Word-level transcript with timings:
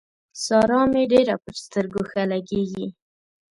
سارا 0.45 0.81
مې 0.91 1.03
ډېره 1.11 1.35
پر 1.43 1.55
سترګو 1.65 2.01
ښه 2.09 2.23
لګېږي. 2.31 2.87